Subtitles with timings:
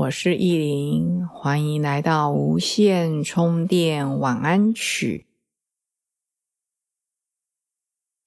[0.00, 5.26] 我是意林，欢迎来到无线充电晚安曲。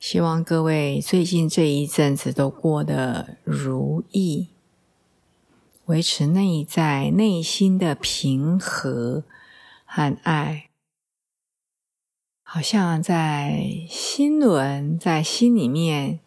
[0.00, 4.48] 希望各位最近这一阵子都过得如意，
[5.84, 9.22] 维持内在内心的平和
[9.84, 10.70] 和爱，
[12.42, 16.18] 好像在心轮在心里面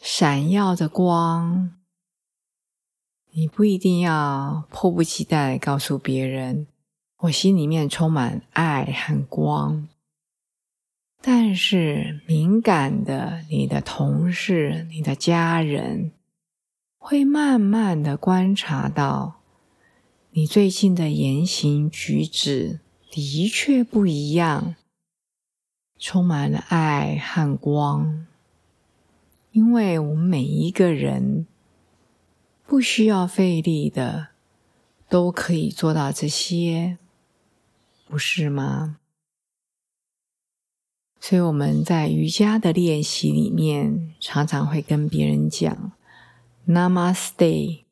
[0.00, 1.80] 闪耀着光。
[3.36, 6.68] 你不一定要迫不及待告诉别人，
[7.22, 9.88] 我心里面充满爱和光。
[11.20, 16.12] 但是敏感的你的同事、你的家人，
[16.96, 19.40] 会慢慢的观察到，
[20.30, 22.78] 你最近的言行举止
[23.10, 24.76] 的确不一样，
[25.98, 28.28] 充满了爱和光。
[29.50, 31.48] 因为我们每一个人。
[32.66, 34.28] 不需要费力的，
[35.08, 36.98] 都可以做到这些，
[38.08, 38.98] 不是吗？
[41.20, 45.92] 所以我们在瑜伽的练习里面，常常会跟别人讲
[46.66, 47.84] “Namaste”。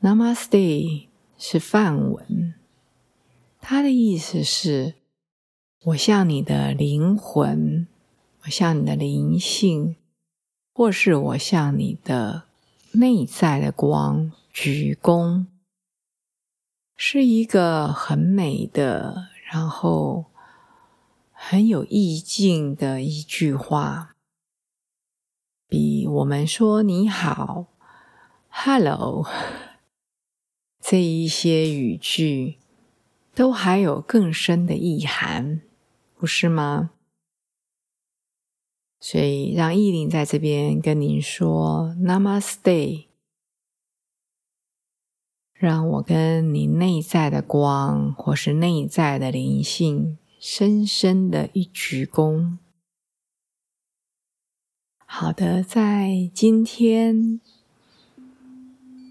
[0.00, 2.54] Namaste 是梵文，
[3.60, 4.94] 它的意思是：
[5.84, 7.86] 我向你的灵魂，
[8.42, 9.96] 我向你的灵性，
[10.72, 12.45] 或是我向你的。
[12.98, 15.44] 内在的光鞠躬，
[16.96, 20.26] 是一个很美的，然后
[21.30, 24.16] 很有意境的一句话，
[25.68, 27.66] 比我们说你好
[28.48, 29.26] ，Hello
[30.80, 32.56] 这一些语句
[33.34, 35.60] 都还有更深的意涵，
[36.14, 36.92] 不是吗？
[38.98, 43.04] 所以，让意林在这边跟您说 “Namaste”，
[45.52, 52.56] 让我跟你内在的光，或是内在的灵性，深深的一鞠躬。
[55.04, 57.40] 好的，在今天，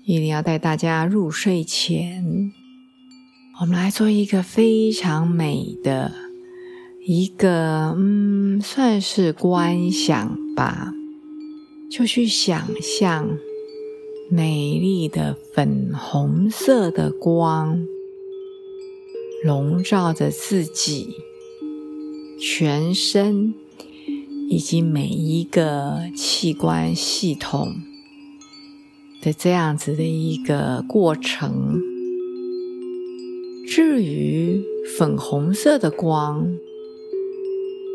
[0.03, 2.51] 意林要带大家入睡前，
[3.61, 6.24] 我们来做一个非常美的。
[7.07, 10.91] 一个嗯，算是观想吧，
[11.91, 13.37] 就去想象
[14.31, 17.85] 美丽的粉红色的光
[19.43, 21.15] 笼罩着自己
[22.39, 23.53] 全身
[24.49, 27.75] 以及每一个器官系统
[29.21, 31.79] 的这样子的一个过程。
[33.67, 34.59] 至于
[34.97, 36.57] 粉红色的光。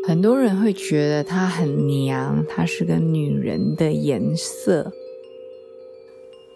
[0.07, 4.91] 很多人会觉得它很娘，它是个女人的颜色。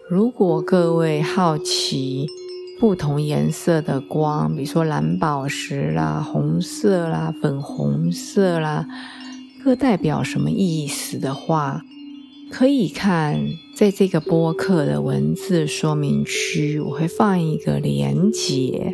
[0.08, 2.26] 如果各位好奇
[2.80, 8.84] 不同颜色的光，比如说蓝宝石啦、红色啦、粉红色啦，
[9.62, 11.82] 各代表什么意思的话，
[12.50, 13.46] 可以看
[13.76, 18.92] 在这个播客的文字说明区，我会放一个连结，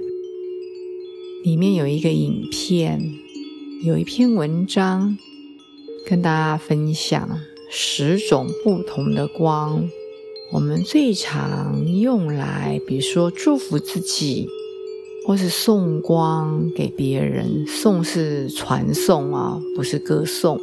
[1.43, 3.01] 里面有一个影片。
[3.85, 5.19] 有一篇文章
[6.07, 7.29] 跟大家分享
[7.69, 9.89] 十种不同的光，
[10.53, 14.47] 我们最常用来，比如说祝福自己，
[15.27, 17.67] 或是送光给别人。
[17.67, 20.61] 送是传送啊，不是歌颂。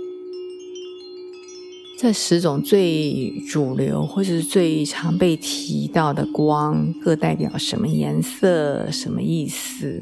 [1.97, 8.90] 这十种最主流或是最常被提到的光，各代表什么颜色？
[8.90, 10.02] 什么意思？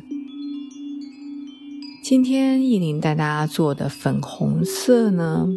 [2.09, 5.49] 今天意林带大家做的粉红色呢，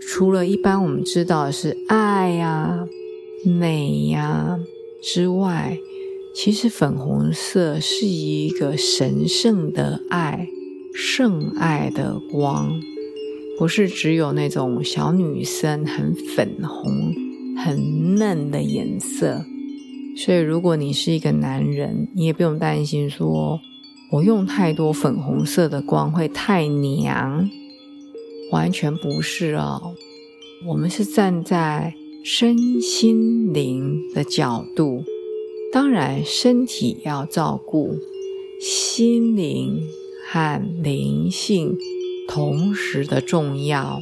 [0.00, 2.88] 除了一般我们知道是爱呀、
[3.44, 4.58] 美呀
[5.02, 5.76] 之外，
[6.34, 10.48] 其实粉红色是一个神圣的爱、
[10.94, 12.72] 圣爱的光，
[13.58, 17.12] 不是只有那种小女生很粉红、
[17.62, 19.44] 很嫩的颜色。
[20.16, 23.60] 所以，如果你是一个男人，你也不用担心说。
[24.14, 27.50] 我用太多粉红色的光会太娘，
[28.52, 29.96] 完全不是哦。
[30.68, 35.02] 我们是站在身心灵的角度，
[35.72, 37.96] 当然，身体要照顾，
[38.60, 39.82] 心灵
[40.30, 41.76] 和灵性
[42.28, 44.00] 同时的重要。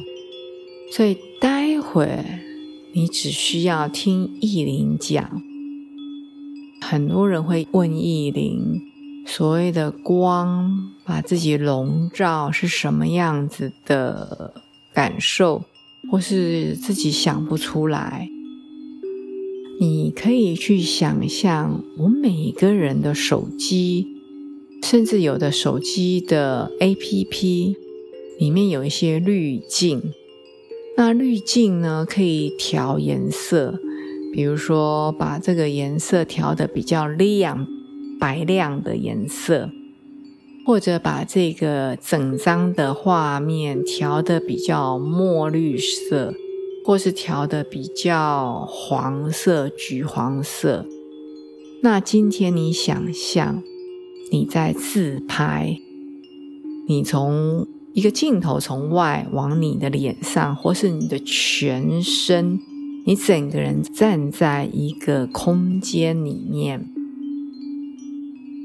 [0.91, 2.23] 所以，待会
[2.93, 5.41] 你只需要听意林讲。
[6.79, 8.79] 很多人会问意林，
[9.25, 14.53] 所谓的光把自己笼罩是什么样子的
[14.93, 15.63] 感受，
[16.11, 18.29] 或是自己想不出来。
[19.79, 24.07] 你可以去想象，我每个人的手机，
[24.83, 27.75] 甚至有的手机的 APP
[28.39, 30.01] 里面有一些滤镜。
[30.95, 33.79] 那滤镜呢，可以调颜色，
[34.31, 37.67] 比如说把这个颜色调的比较亮、
[38.23, 39.69] 白亮的颜色，
[40.65, 46.33] 或者把这个整张的画面调的比较墨绿色。
[46.85, 50.85] 或是调的比较黄色、橘黄色。
[51.81, 53.63] 那今天你想象
[54.33, 55.77] 你在自拍，
[56.85, 62.59] 你从一个镜头从外往你的脸上，或是你的全身，
[63.05, 66.92] 你整个人站在一个空间里面，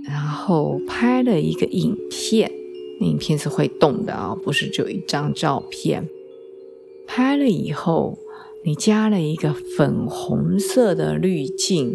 [0.08, 2.50] 然后拍了一个影片，
[2.98, 6.08] 那影片是会动的啊，不是就一张照片。
[7.06, 8.18] 拍了以后，
[8.64, 11.94] 你加了一个粉红色的滤镜，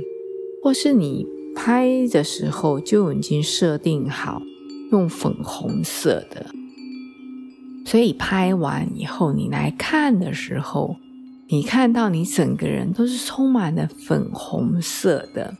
[0.63, 4.42] 或是你拍的时候就已经设定好
[4.92, 6.48] 用粉红色的，
[7.86, 10.98] 所以拍完以后你来看的时候，
[11.48, 15.56] 你看到你整个人都是充满了粉红色的。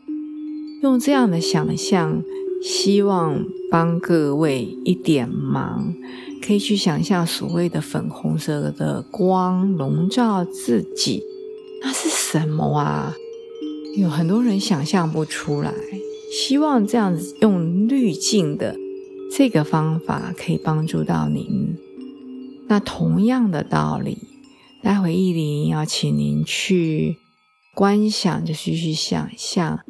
[0.82, 2.22] 用这样的想象，
[2.62, 5.94] 希望帮各位一点忙。
[6.42, 11.22] 可以去想象所谓的粉红色的光笼罩自己，
[11.80, 13.14] 那是什么啊？
[13.96, 15.72] 有很多人想象不出来。
[16.30, 18.76] 希望这样子用滤镜的
[19.32, 21.78] 这个方法可以帮助到您。
[22.68, 24.18] 那同样的道理，
[24.82, 27.16] 待会意林要请您去
[27.74, 29.80] 观想，就是去想象。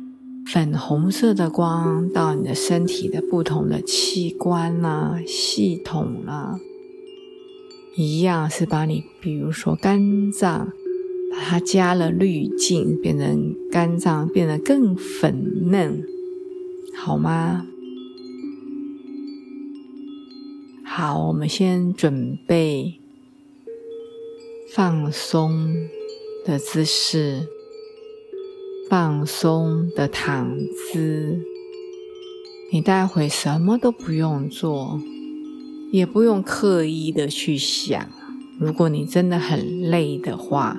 [0.46, 6.61] 粉红色的光到你的身体的不同的器官啦、系统啦，
[7.96, 10.73] 一样是把你，比如说肝脏，
[11.32, 16.05] 把它加了滤镜，变成肝脏变得更粉嫩，
[16.94, 17.67] 好吗？
[20.85, 22.94] 好，我们先准备
[24.73, 25.75] 放松
[26.44, 27.49] 的姿势。
[28.91, 31.41] 放松的躺姿，
[32.71, 35.01] 你待会什么都不用做，
[35.91, 38.09] 也不用刻意的去想。
[38.59, 40.79] 如果你真的很累的话，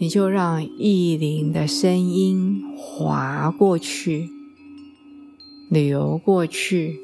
[0.00, 4.30] 你就让意林的声音滑过去，
[5.68, 7.00] 流过去，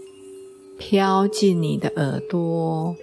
[0.78, 2.94] 飘进你的耳朵，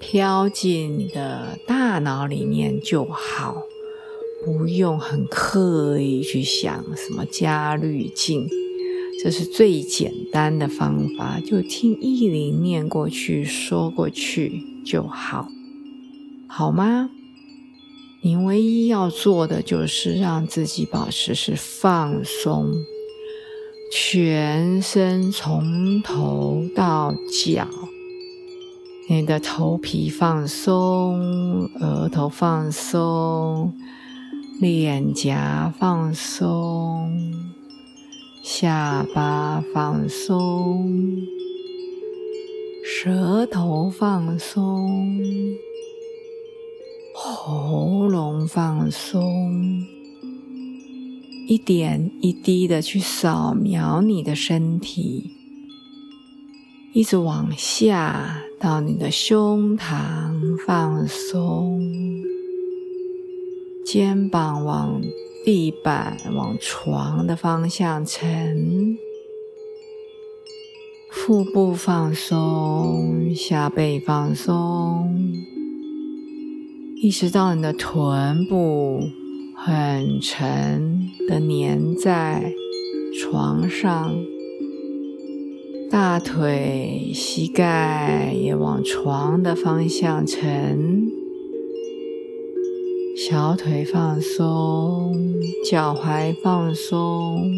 [0.00, 3.62] 飘进你的大脑里面就好。
[4.44, 8.48] 不用很刻意去想什么加滤镜，
[9.22, 15.48] 这是最简单的方法，就听意林念过去、说过去就好，
[16.46, 17.10] 好吗？
[18.22, 22.72] 你唯一要做的就是让自己保持是放松，
[23.92, 27.68] 全身从头到脚，
[29.08, 33.72] 你的头皮放松，额头放松。
[34.58, 37.12] 脸颊放松，
[38.42, 41.26] 下巴放松，
[42.82, 45.10] 舌头放松，
[47.14, 49.22] 喉咙放松，
[51.46, 55.32] 一点一滴的去扫描你的身体，
[56.94, 61.78] 一直往下到你的胸膛放松。
[63.86, 65.00] 肩膀往
[65.44, 68.98] 地板、往床的方向沉，
[71.08, 75.32] 腹部放松，下背放松，
[76.96, 79.02] 意识到你的臀部
[79.54, 82.52] 很沉的粘在
[83.22, 84.16] 床上，
[85.88, 91.25] 大腿、膝盖也往床的方向沉。
[93.28, 95.12] 小腿放松，
[95.68, 97.50] 脚踝放松，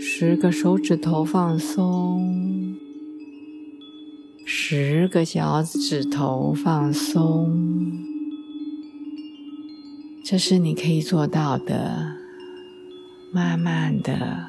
[0.00, 2.74] 十个手指头放松，
[4.44, 8.02] 十个脚趾头放松。
[10.24, 12.16] 这是你可以做到的。
[13.32, 14.48] 慢慢的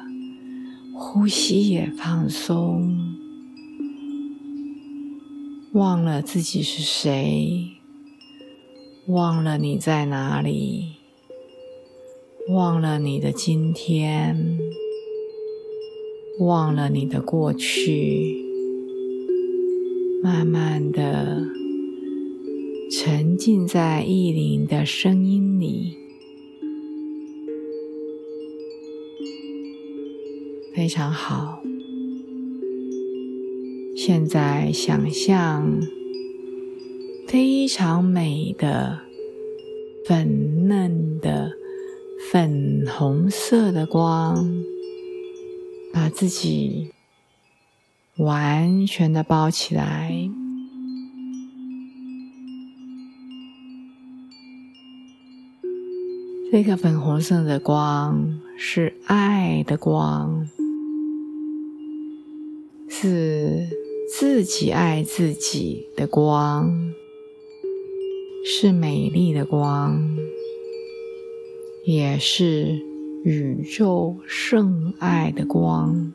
[0.92, 3.16] 呼吸也放松，
[5.70, 7.77] 忘了自己是谁，
[9.08, 10.96] 忘了你在哪里，
[12.50, 14.58] 忘了你的今天，
[16.40, 18.44] 忘了你的过去，
[20.22, 21.42] 慢慢的
[22.90, 25.96] 沉浸在意林的声音里。
[30.74, 31.62] 非常好。
[33.96, 35.80] 现在想象
[37.28, 39.00] 非常美的
[40.06, 41.52] 粉嫩的
[42.32, 44.48] 粉红色的光，
[45.92, 46.90] 把自己
[48.16, 50.30] 完全的包起来。
[56.50, 60.48] 这个粉红色的光是爱的光。
[62.88, 63.68] 是
[64.18, 66.72] 自己爱自己的光，
[68.44, 70.16] 是美丽的光，
[71.84, 72.80] 也是
[73.24, 76.12] 宇宙圣爱的光。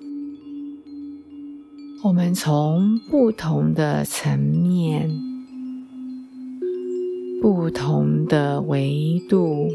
[2.04, 5.10] 我们从不同的层面、
[7.42, 9.70] 不同的维度，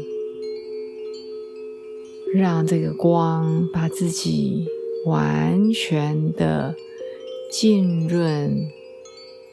[2.33, 4.65] 让这个光把自己
[5.05, 6.75] 完全的。
[7.51, 8.69] 浸润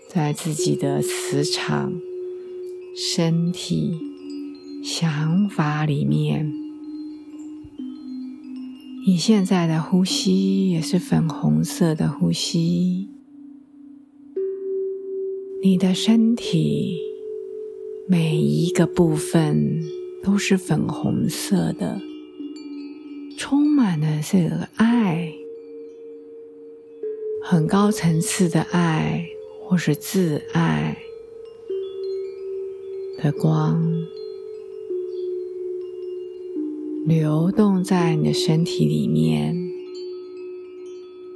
[0.06, 1.98] 在自己的磁场、
[2.98, 3.92] 身体、
[4.82, 6.50] 想法里面。
[9.06, 13.10] 你现在的呼吸也是粉红色的呼吸，
[15.62, 16.96] 你的身体
[18.08, 19.78] 每一个部分
[20.22, 22.00] 都是粉红色的，
[23.36, 25.30] 充满了这个爱。
[27.44, 29.26] 很高层次的爱，
[29.68, 30.96] 或是自爱
[33.18, 33.82] 的光，
[37.06, 39.56] 流动在你的身体里面，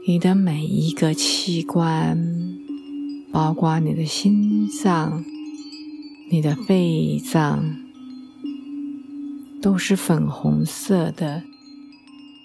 [0.06, 2.58] 你的每一个器官，
[3.32, 5.25] 包括你的心脏、
[6.30, 7.64] 你的肺脏，
[9.62, 11.44] 都是粉红色的。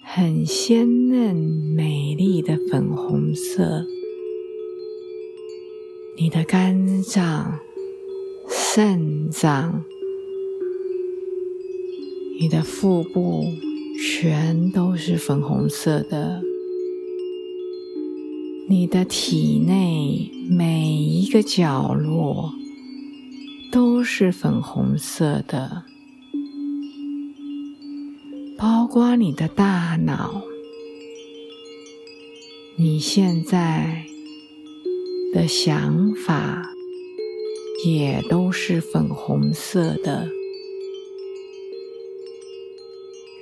[0.08, 3.86] 很鲜嫩、美丽的粉红色。
[6.18, 7.60] 你的肝脏、
[8.78, 9.86] 肾脏、
[12.38, 13.46] 你的腹部，
[13.98, 16.42] 全都是粉红色的。
[18.68, 22.52] 你的体内每一个角落
[23.72, 25.84] 都是粉红色的。
[28.58, 30.42] 包括你的大脑，
[32.78, 34.04] 你现在
[35.34, 36.75] 的想法
[37.84, 40.30] 也都是粉红色的，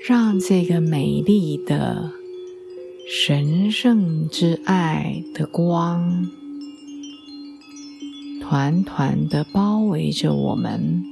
[0.07, 2.11] 让这个美丽的
[3.07, 6.27] 神圣之爱的光
[8.41, 11.03] 团团的包围着我们。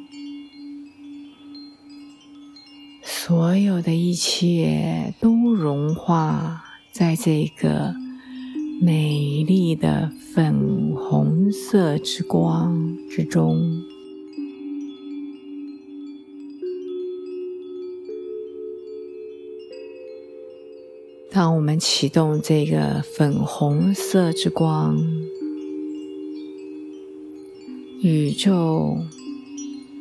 [3.03, 7.93] 所有的一切都融化在这个
[8.83, 13.61] 美丽的粉红色之光之中。
[21.29, 24.97] 当我们启动这个粉红色之光，
[28.01, 28.97] 宇宙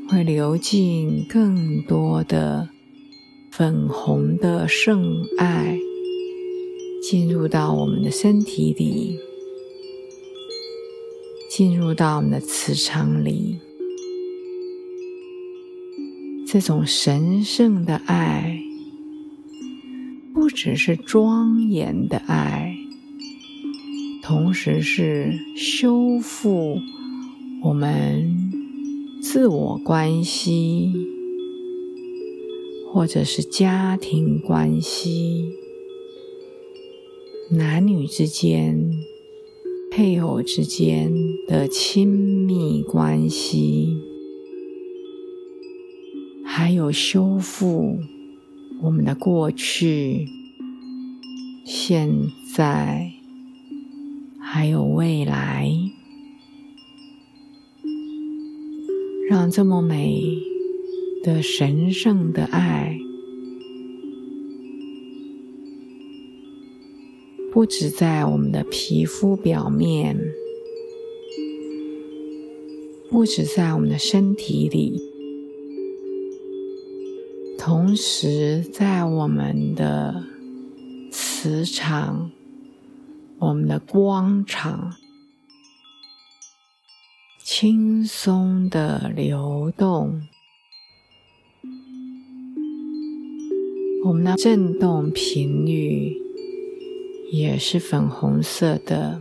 [0.08, 2.70] 会流进更多的。
[3.50, 5.76] 粉红的圣爱
[7.10, 9.18] 进入到我们的身体里，
[11.50, 13.58] 进入到我们的磁场里。
[16.46, 18.60] 这种神圣的爱，
[20.32, 22.76] 不只是庄严的爱，
[24.22, 26.78] 同时是修复
[27.64, 28.52] 我们
[29.20, 30.92] 自我关系。
[32.92, 35.44] 或者是家庭关系、
[37.50, 38.92] 男女之间、
[39.90, 41.12] 配偶之间
[41.48, 43.96] 的亲密关系，
[46.44, 47.98] 还有修复
[48.82, 50.28] 我们的过去、
[51.64, 52.10] 现
[52.54, 53.12] 在，
[54.38, 55.70] 还有未来，
[59.28, 60.38] 让这么美。
[61.22, 62.98] 的神圣的爱
[67.52, 70.16] 不止在我们的皮肤表面，
[73.10, 75.02] 不止在我们的身体里，
[77.58, 80.24] 同时在我们的
[81.10, 82.30] 磁场、
[83.38, 84.94] 我们的光场。
[87.42, 90.22] 轻松的流动，
[94.04, 96.16] 我们的振动频率
[97.32, 99.20] 也是粉红色的，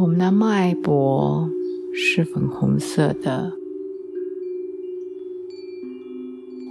[0.00, 1.48] 我们的脉搏
[1.94, 3.52] 是粉红色的，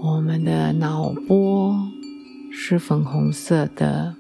[0.04, 1.74] 我们的脑波
[2.52, 4.16] 是粉红色的。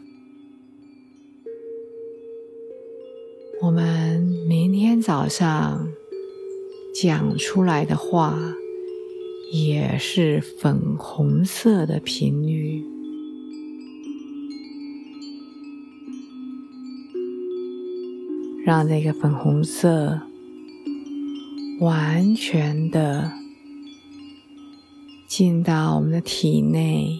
[3.62, 5.88] 我们明天早上
[6.94, 8.38] 讲出来的话
[9.52, 12.84] 也是粉红色的频率，
[18.66, 20.22] 让这个粉红色
[21.80, 23.32] 完全的
[25.28, 27.20] 进到我们的体内，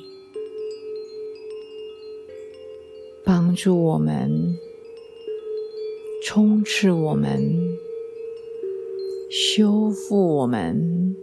[3.26, 4.58] 帮助我们。
[6.26, 7.54] 充斥我们，
[9.30, 11.14] 修复我们，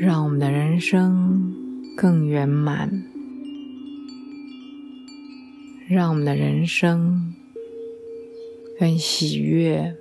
[0.00, 1.54] 让我们的人生
[1.96, 3.04] 更圆满，
[5.88, 7.32] 让我们的人生
[8.78, 9.96] 跟喜悦，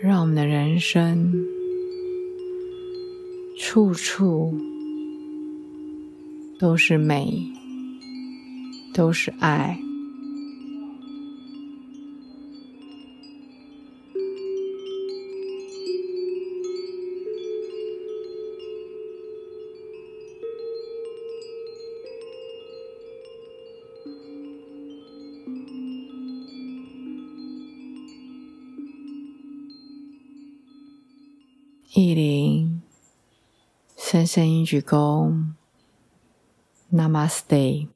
[0.00, 1.32] 让我们的人生
[3.58, 4.54] 处处
[6.58, 7.50] 都是美。
[8.92, 9.78] 都是爱。
[32.00, 32.80] 意林，
[33.96, 35.52] 深深一鞠躬
[36.90, 37.88] ，Namaste。